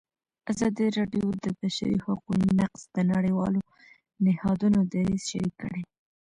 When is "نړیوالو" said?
3.11-3.61